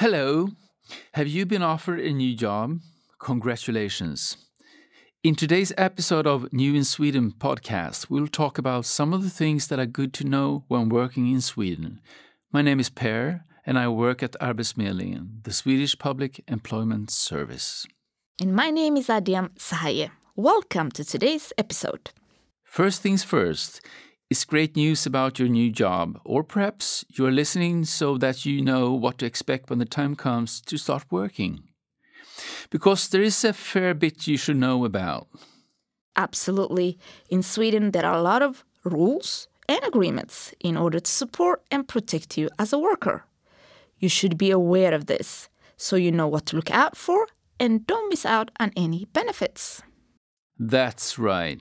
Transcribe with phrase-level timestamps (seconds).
[0.00, 0.50] Hello.
[1.14, 2.78] Have you been offered a new job?
[3.18, 4.36] Congratulations.
[5.24, 9.66] In today's episode of New in Sweden podcast, we'll talk about some of the things
[9.66, 12.00] that are good to know when working in Sweden.
[12.52, 17.84] My name is Per, and I work at Arbetsförmedlingen, the Swedish Public Employment Service.
[18.40, 20.12] And my name is Adiam Sahaye.
[20.36, 22.12] Welcome to today's episode.
[22.62, 23.80] First things first,
[24.30, 28.92] it's great news about your new job, or perhaps you're listening so that you know
[28.92, 31.62] what to expect when the time comes to start working.
[32.68, 35.28] Because there is a fair bit you should know about.
[36.14, 36.98] Absolutely.
[37.30, 41.88] In Sweden, there are a lot of rules and agreements in order to support and
[41.88, 43.24] protect you as a worker.
[43.98, 47.86] You should be aware of this so you know what to look out for and
[47.86, 49.82] don't miss out on any benefits.
[50.58, 51.60] That's right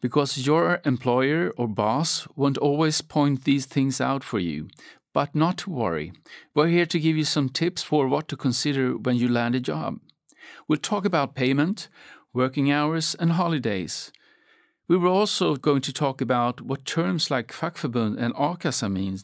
[0.00, 4.68] because your employer or boss won't always point these things out for you.
[5.12, 6.12] But not to worry,
[6.54, 9.60] we're here to give you some tips for what to consider when you land a
[9.60, 9.98] job.
[10.68, 11.88] We'll talk about payment,
[12.34, 14.12] working hours, and holidays.
[14.88, 19.18] We were also going to talk about what terms like fackförbund and a-kassa mean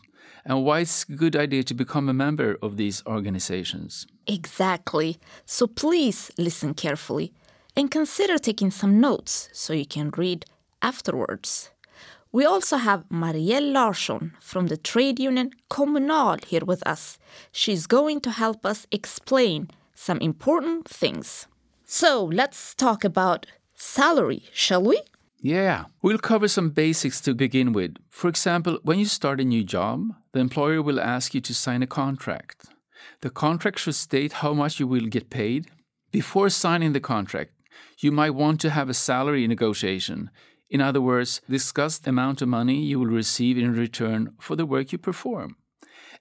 [0.45, 4.07] and why it's a good idea to become a member of these organizations.
[4.27, 5.19] Exactly.
[5.45, 7.33] So please listen carefully
[7.77, 10.47] and consider taking some notes so you can read
[10.83, 11.71] afterwards.
[12.33, 17.19] We also have Marielle Larsson from the trade union Kommunal here with us.
[17.53, 21.47] She's going to help us explain some important things.
[21.85, 25.03] So let's talk about salary, shall we?
[25.45, 27.97] Yeah, we'll cover some basics to begin with.
[28.09, 31.83] For example, when you start a new job, the employer will ask you to sign
[31.83, 32.67] a contract.
[33.21, 35.67] The contract should state how much you will get paid.
[36.13, 37.53] Before signing the contract,
[37.99, 40.31] you might want to have a salary negotiation
[40.73, 44.64] in other words, discuss the amount of money you will receive in return for the
[44.64, 45.57] work you perform.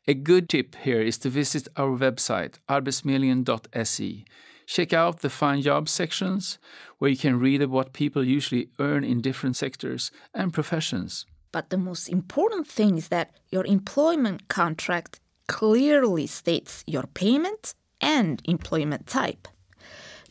[0.07, 4.25] A good tip here is to visit our website, arbetsförmedlingen.se.
[4.65, 6.59] Check out the Find Jobs sections,
[6.97, 11.25] where you can read about what people usually earn in different sectors and professions.
[11.53, 18.41] But the most important thing is that your employment contract clearly states your payment and
[18.43, 19.47] employment type.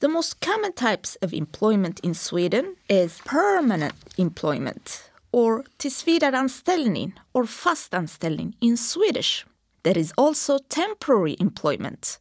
[0.00, 7.93] The most common types of employment in Sweden is permanent employment or tillsvidareanställning or fast
[7.93, 9.44] anställning in Swedish.
[9.83, 12.19] There is also temporary employment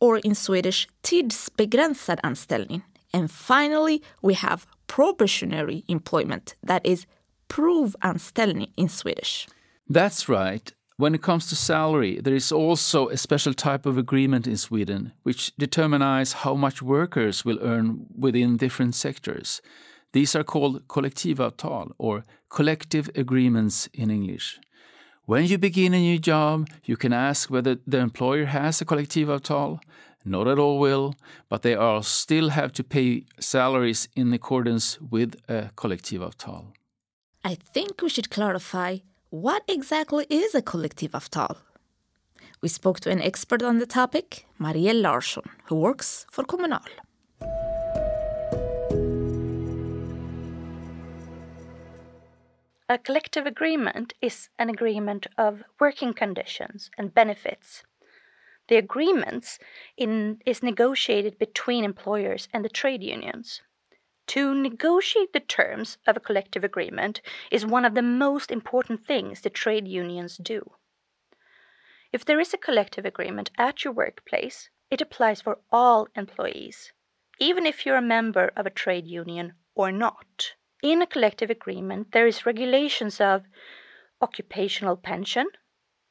[0.00, 2.82] or in Swedish tidsbegränsad anställning.
[3.12, 7.06] And finally, we have probationary employment that is
[7.48, 9.48] provanställning in Swedish.
[9.88, 10.72] That's right.
[11.00, 15.12] When it comes to salary, there is also a special type of agreement in Sweden
[15.22, 19.62] which determines how much workers will earn within different sectors.
[20.12, 24.60] These are called kollektivavtal or collective agreements in English.
[25.24, 29.78] When you begin a new job, you can ask whether the employer has a kollektivavtal.
[30.26, 31.14] Not at all will,
[31.48, 36.74] but they are still have to pay salaries in accordance with a kollektivavtal.
[37.42, 38.98] I think we should clarify
[39.30, 41.56] what exactly is a kollektivavtal?
[42.60, 46.84] We spoke to an expert on the topic, Marielle Larsson, who works for Kommunal.
[52.88, 57.84] A collective agreement is an agreement of working conditions and benefits.
[58.66, 59.60] The agreements
[59.96, 63.62] in, is negotiated between employers and the trade unions.
[64.30, 67.20] To negotiate the terms of a collective agreement
[67.50, 70.70] is one of the most important things the trade unions do.
[72.12, 76.92] If there is a collective agreement at your workplace, it applies for all employees,
[77.40, 80.52] even if you're a member of a trade union or not.
[80.80, 83.46] In a collective agreement, there is regulations of
[84.22, 85.48] occupational pension,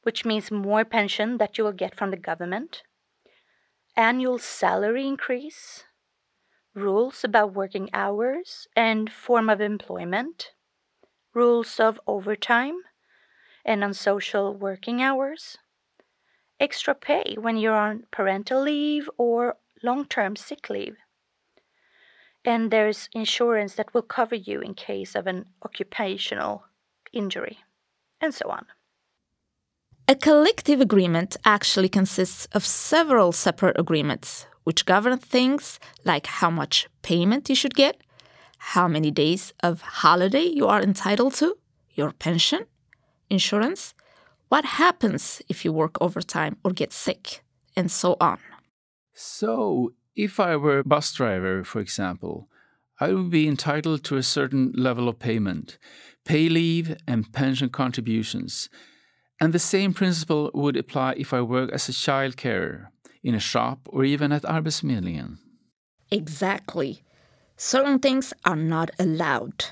[0.02, 2.82] which means more pension that you will get from the government,
[3.96, 5.84] annual salary increase,
[6.80, 10.52] rules about working hours and form of employment,
[11.34, 12.80] rules of overtime
[13.64, 15.58] and unsocial working hours,
[16.58, 20.96] extra pay when you're on parental leave or long term sick leave.
[22.44, 26.64] And there's insurance that will cover you in case of an occupational
[27.12, 27.58] injury,
[28.20, 28.66] and so on.
[30.08, 36.86] A collective agreement actually consists of several separate agreements which govern things like how much
[37.02, 38.00] payment you should get,
[38.74, 41.56] how many days of holiday you are entitled to,
[41.94, 42.66] your pension,
[43.28, 43.94] insurance,
[44.48, 47.42] what happens if you work overtime or get sick,
[47.74, 48.38] and so on.
[49.12, 52.48] So, if I were a bus driver, for example,
[53.00, 55.78] I would be entitled to a certain level of payment,
[56.24, 58.68] pay leave, and pension contributions.
[59.40, 63.40] And the same principle would apply if I work as a child carer, in a
[63.40, 65.38] shop, or even at Arbetsförmedlingen.
[66.10, 67.02] Exactly.
[67.56, 69.66] Certain things are not allowed.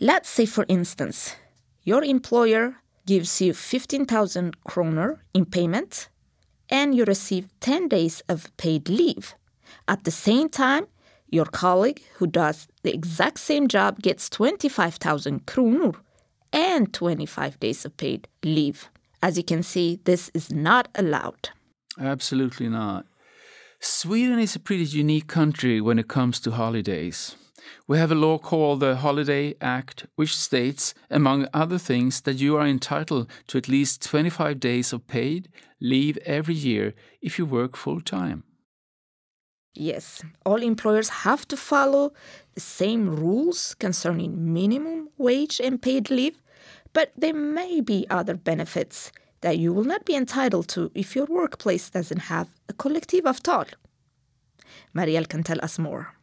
[0.00, 1.36] Let's say, for instance,
[1.82, 2.76] your employer
[3.06, 6.08] gives you 15,000 kronor in payment
[6.68, 9.34] and you receive 10 days of paid leave.
[9.88, 10.86] At the same time,
[11.28, 15.94] your colleague who does the exact same job gets 25,000 kronor
[16.52, 18.88] and 25 days of paid leave.
[19.22, 21.50] As you can see, this is not allowed.
[21.98, 23.06] Absolutely not.
[23.80, 27.36] Sweden is a pretty unique country when it comes to holidays.
[27.86, 32.56] We have a law called the Holiday Act, which states, among other things, that you
[32.56, 35.48] are entitled to at least 25 days of paid
[35.80, 38.44] leave every year if you work full time.
[39.74, 42.12] Yes, all employers have to follow
[42.54, 46.42] the same rules concerning minimum wage and paid leave,
[46.92, 51.26] but there may be other benefits that you will not be entitled to if your
[51.26, 53.74] workplace doesn't have a collective kollektivavtal.
[54.94, 56.14] Marielle can tell us more.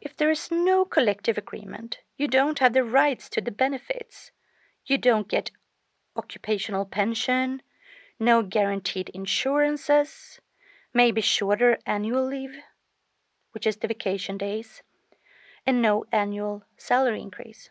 [0.00, 4.32] If there is no collective agreement, you don't have the rights to the benefits.
[4.86, 5.50] You don't get
[6.16, 7.62] occupational pension,
[8.18, 10.40] no guaranteed insurances,
[10.92, 12.56] maybe shorter annual leave,
[13.52, 14.82] which is the vacation days,
[15.66, 17.70] and no annual salary increase.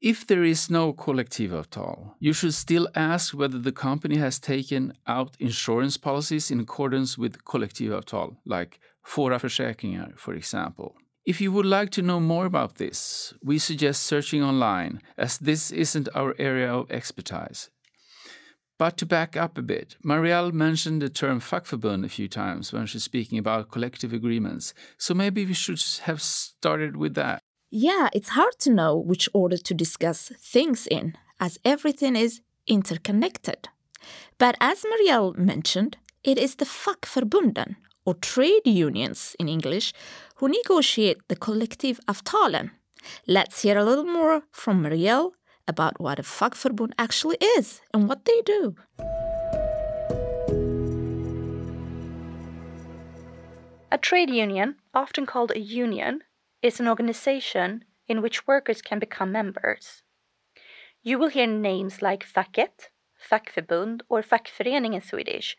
[0.00, 5.36] If there is no kollektivavtal, you should still ask whether the company has taken out
[5.38, 10.94] insurance policies in accordance with kollektivavtal, like Fora Försäkringar, for example.
[11.26, 15.70] If you would like to know more about this, we suggest searching online, as this
[15.70, 17.68] isn't our area of expertise.
[18.78, 22.86] But to back up a bit, Marielle mentioned the term fackförbund a few times when
[22.86, 27.42] she's speaking about collective agreements, so maybe we should have started with that.
[27.72, 33.68] Yeah, it's hard to know which order to discuss things in, as everything is interconnected.
[34.38, 39.92] But as Marielle mentioned, it is the fackförbunden, or trade unions in English,
[40.36, 42.70] who negotiate the collective kollektivavtalen.
[43.28, 45.30] Let's hear a little more from Marielle
[45.68, 48.74] about what a fackförbund actually is and what they do.
[53.92, 56.22] A trade union, often called a union,
[56.62, 60.02] is an organization in which workers can become members.
[61.02, 62.90] You will hear names like facket,
[63.30, 65.56] fackförbund, or fackförening in Swedish.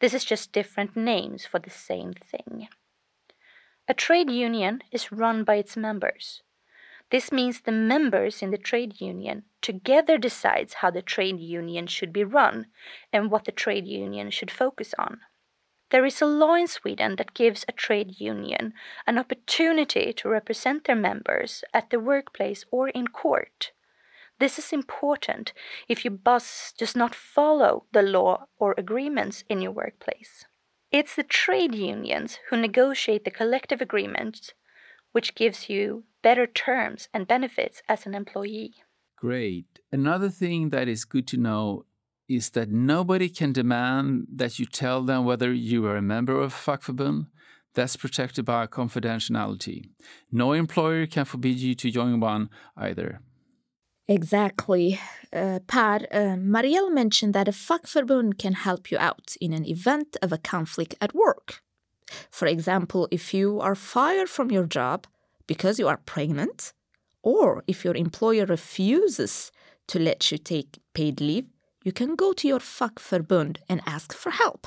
[0.00, 2.68] This is just different names for the same thing.
[3.86, 6.42] A trade union is run by its members.
[7.10, 12.12] This means the members in the trade union together decides how the trade union should
[12.12, 12.66] be run
[13.12, 15.20] and what the trade union should focus on.
[15.90, 18.74] There is a law in Sweden that gives a trade union
[19.06, 23.72] an opportunity to represent their members at the workplace or in court.
[24.38, 25.52] This is important
[25.88, 30.46] if your boss does not follow the law or agreements in your workplace.
[30.90, 34.54] It's the trade unions who negotiate the collective agreements,
[35.12, 38.74] which gives you better terms and benefits as an employee.
[39.16, 39.66] Great.
[39.92, 41.84] Another thing that is good to know
[42.30, 46.54] is that nobody can demand that you tell them whether you are a member of
[46.54, 47.26] fackförbund.
[47.74, 49.90] That's protected by confidentiality.
[50.30, 53.20] No employer can forbid you to join one either.
[54.08, 54.98] Exactly.
[55.32, 60.32] Uh, uh, Marielle mentioned that a fackförbund can help you out in an event of
[60.32, 61.62] a conflict at work.
[62.30, 65.06] For example, if you are fired from your job
[65.46, 66.72] because you are pregnant,
[67.22, 69.52] or if your employer refuses
[69.88, 71.46] to let you take paid leave,
[71.82, 74.66] you can go to your fackförbund and ask for help.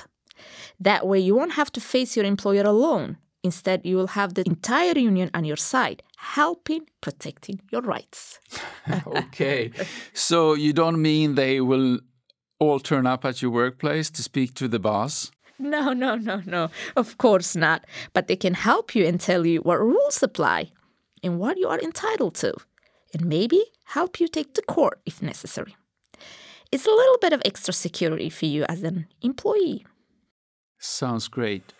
[0.80, 3.18] That way, you won't have to face your employer alone.
[3.42, 8.40] Instead, you will have the entire union on your side, helping protecting your rights.
[9.06, 9.70] okay.
[10.12, 12.00] So you don't mean they will
[12.58, 15.30] all turn up at your workplace to speak to the boss?
[15.58, 16.70] No, no, no, no.
[16.96, 17.84] Of course not.
[18.12, 20.72] But they can help you and tell you what rules apply
[21.22, 22.54] and what you are entitled to,
[23.12, 25.76] and maybe help you take to court if necessary.
[26.74, 29.86] It's a little bit of extra security for you as an employee.
[30.80, 31.72] Sounds great.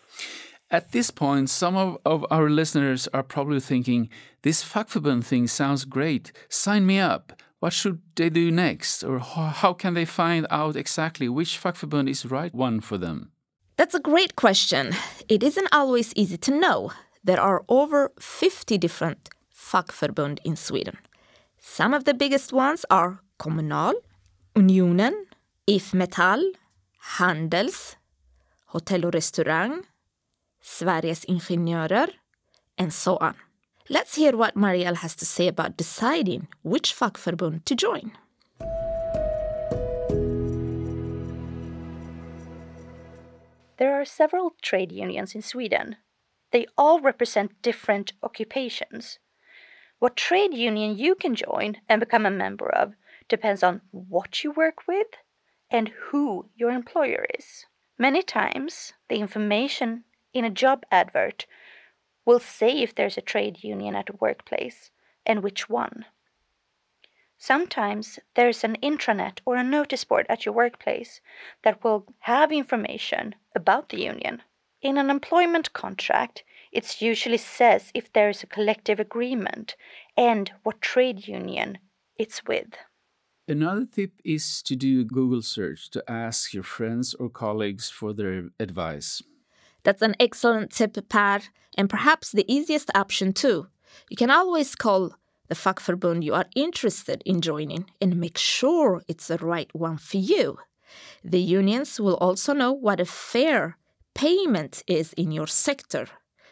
[0.71, 4.09] At this point, some of, of our listeners are probably thinking,
[4.43, 6.31] this fackförbund thing sounds great.
[6.49, 7.33] Sign me up.
[7.59, 9.03] What should they do next?
[9.03, 13.33] Or how can they find out exactly which fackförbund is the right one for them?
[13.77, 14.95] That's a great question.
[15.29, 16.93] It isn't always easy to know.
[17.25, 20.99] There are over 50 different fackförbund in Sweden.
[21.59, 23.95] Some of the biggest ones are Kommunal,
[24.56, 25.26] Unionen,
[25.66, 26.54] IF Metall,
[27.18, 27.96] Handels,
[28.66, 29.82] Hotell och restaurang,
[30.62, 32.11] Sveriges Ingenjörer,
[32.78, 33.34] and so on.
[33.88, 38.12] Let's hear what Marielle has to say about deciding which fackförbund to join.
[43.76, 45.96] There are several trade unions in Sweden.
[46.52, 49.18] They all represent different occupations.
[49.99, 52.94] What trade union you can join and become a member of
[53.28, 55.09] depends on what you work with
[55.71, 57.66] and who your employer is.
[57.99, 61.47] Many times, the information in a job advert
[62.25, 64.90] will say if there's a trade union at a workplace
[65.25, 66.04] and which one.
[67.38, 71.21] Sometimes there's an intranet or a notice board at your workplace
[71.62, 74.43] that will have information about the union.
[74.81, 79.76] In an employment contract, it usually says if there is a collective agreement
[80.16, 81.78] and what trade union
[82.16, 82.75] it's with.
[83.47, 88.15] Another tip is to do a Google search to ask your friends or colleagues for
[88.15, 89.23] their advice.
[89.83, 91.41] That's an excellent tip, Per,
[91.77, 93.67] and perhaps the easiest option too.
[94.09, 95.15] You can always call
[95.49, 100.17] the fackförbund you are interested in joining and make sure it's the right one for
[100.17, 100.59] you.
[101.23, 103.77] The unions will also know what a fair
[104.15, 106.07] payment is in your sector,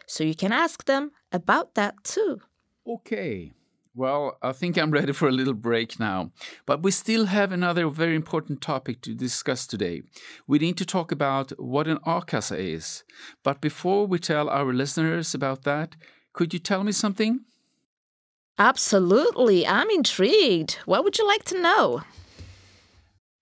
[0.05, 2.41] so you can ask them about that too.
[2.85, 3.53] Okay.
[3.95, 6.31] Well, I think I'm ready for a little break now.
[6.65, 10.01] But we still have another very important topic to discuss today.
[10.47, 13.03] We need to talk about what an a-kassa is.
[13.43, 15.95] But before we tell our listeners about that,
[16.33, 17.41] could you tell me something?
[18.57, 19.67] Absolutely.
[19.67, 20.79] I'm intrigued.
[20.85, 22.01] What would you like to know?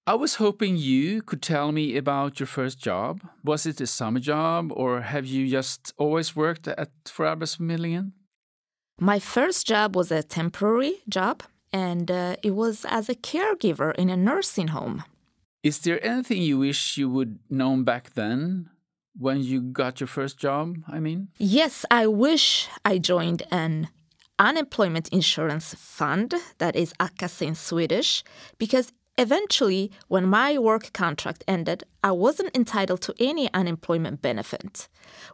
[0.05, 3.21] I was hoping you could tell me about your first job.
[3.45, 8.11] Was it a summer job or have you just always worked at for Arbetsförmedlingen?
[9.03, 11.41] My first job was a temporary job,
[11.73, 15.03] and uh, it was as a caregiver in a nursing home.
[15.63, 18.69] Is there anything you wish you would known back then
[19.17, 20.75] when you got your first job?
[20.87, 23.89] I mean, Yes, I wish I joined an
[24.37, 28.23] unemployment insurance fund, that is a-kassa in Swedish,
[28.59, 34.87] because eventually, when my work contract ended, I wasn't entitled to any unemployment benefit.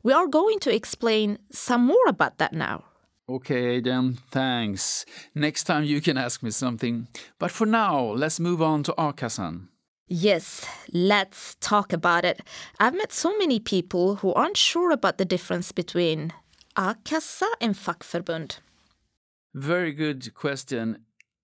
[0.03, 2.85] We are going to explain some more about that now.
[3.29, 5.05] Okay, then thanks.
[5.35, 7.07] Next time you can ask me something.
[7.39, 9.69] But for now, let's move on to a-kassan.
[10.07, 12.41] Yes, let's talk about it.
[12.79, 16.31] I've met so many people who aren't sure about the difference between
[16.77, 18.59] a-kassa and fackförbund.
[19.53, 20.99] Very good question.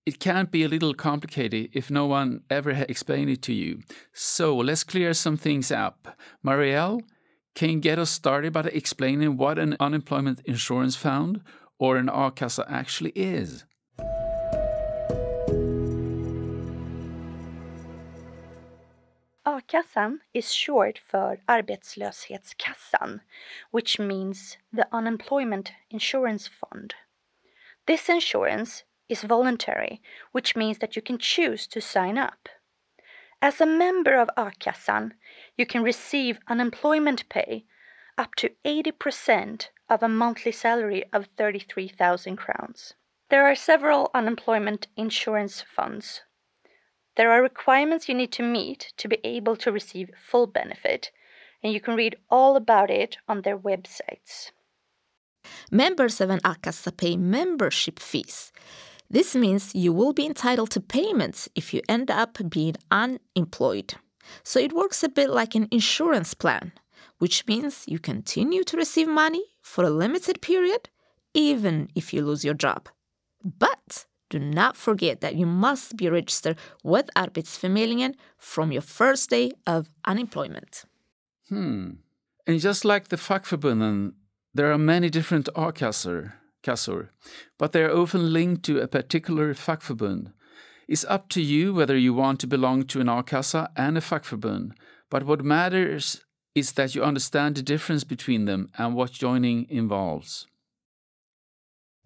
[0.06, 3.80] It can be a little complicated if no one ever explained it to you.
[4.12, 6.16] So let's clear some things up.
[6.44, 7.02] Marielle,
[7.54, 11.42] can you get us started by explaining what an unemployment insurance fund
[11.78, 13.64] or an a-kassa actually is?
[19.46, 23.20] A-kassan is short för arbetslöshetskassan,
[23.70, 26.94] which means the unemployment insurance fund.
[27.86, 30.00] This insurance is voluntary,
[30.32, 32.48] which means that you can choose to sign up.
[33.42, 35.12] As a member of A-kassan,
[35.56, 37.64] you can receive unemployment pay
[38.16, 42.94] up to 80% of a monthly salary of 33,000 crowns.
[43.30, 46.22] There are several unemployment insurance funds.
[47.16, 51.10] There are requirements you need to meet to be able to receive full benefit,
[51.62, 54.50] and you can read all about it on their websites.
[55.70, 58.52] Members of an a-kassa pay membership fees.
[59.08, 63.94] This means you will be entitled to payments if you end up being unemployed.
[64.42, 66.72] So it works a bit like an insurance plan,
[67.18, 70.90] which means you continue to receive money for a limited period
[71.32, 72.88] even if you lose your job.
[73.42, 79.50] But do not forget that you must be registered with Arbetsförmedlingen from your first day
[79.66, 80.84] of unemployment.
[81.48, 81.90] Hmm.
[82.46, 84.12] And just like the fackförbunden,
[84.54, 87.08] there are many different a-kassor, kassor,
[87.58, 90.32] but they are often linked to a particular fackförbund.
[90.86, 94.72] It's up to you whether you want to belong to an a-kassa and a fackförbund,
[95.10, 100.46] but what matters is that you understand the difference between them and what joining involves.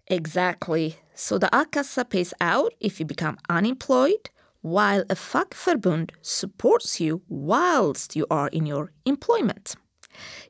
[0.07, 0.95] Exactly.
[1.13, 4.29] So the a-kassa pays out if you become unemployed,
[4.61, 9.75] while a fackförbund supports you whilst you are in your employment.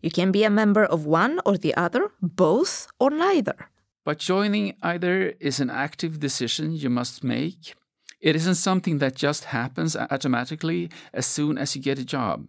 [0.01, 3.69] You can be a member of one or the other, both or neither.
[4.05, 7.75] But joining either is an active decision you must make.
[8.21, 12.47] It isn't something that just happens automatically as soon as you get a job.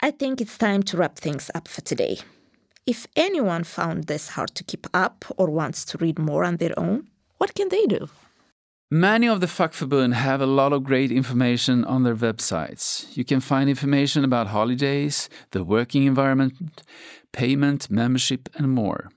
[0.00, 2.18] I think it's time to wrap things up for today.
[2.86, 6.78] If anyone found this hard to keep up or wants to read more on their
[6.78, 8.08] own, what can they do?
[8.90, 13.14] Many of the fackförbund have a lot of great information on their websites.
[13.16, 16.82] You can find information about holidays, the working environment,
[17.32, 19.10] payment, membership, and more.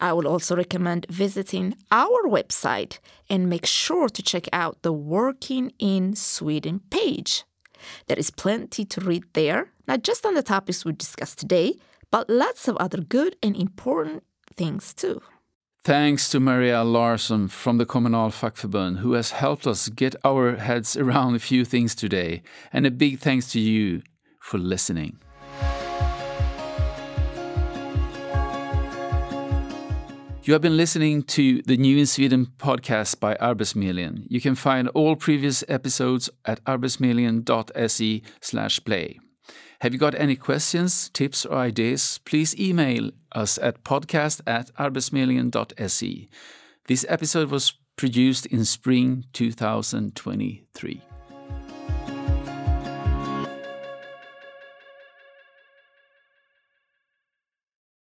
[0.00, 2.98] I would also recommend visiting our website
[3.30, 7.44] and make sure to check out the Working in Sweden page.
[8.06, 11.74] There is plenty to read there, not just on the topics we discussed today,
[12.10, 14.22] but lots of other good and important
[14.56, 15.20] things too.
[15.84, 20.96] Thanks to Maria Larsson from the Kommunal Fackförbund, who has helped us get our heads
[20.96, 22.42] around a few things today.
[22.72, 24.02] And a big thanks to you
[24.38, 25.18] for listening.
[30.44, 34.24] You have been listening to the New in Sweden podcast by Arbetsförmedlingen.
[34.28, 39.20] You can find all previous episodes at arbetsförmedlingen.se slash play.
[39.82, 42.18] Have you got any questions, tips, or ideas?
[42.24, 46.28] Please email us at podcast at arbetsförmedlingen.se.
[46.88, 51.02] This episode was produced in spring 2023.